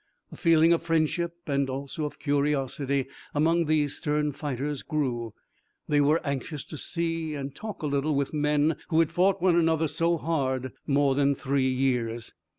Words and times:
The 0.31 0.35
feeling 0.35 0.73
of 0.73 0.81
friendship 0.81 1.35
and 1.45 1.69
also 1.69 2.05
of 2.05 2.17
curiosity 2.17 3.05
among 3.35 3.65
these 3.65 3.97
stern 3.97 4.31
fighters 4.31 4.81
grew. 4.81 5.35
They 5.87 6.01
were 6.01 6.19
anxious 6.25 6.65
to 6.65 6.77
see 6.77 7.35
and 7.35 7.53
talk 7.53 7.83
a 7.83 7.85
little 7.85 8.15
with 8.15 8.33
men 8.33 8.77
who 8.87 8.97
had 8.97 9.11
fought 9.11 9.43
one 9.43 9.55
another 9.55 9.87
so 9.87 10.17
hard 10.17 10.71
more 10.87 11.13
than 11.13 11.35
three 11.35 11.69
years. 11.69 12.33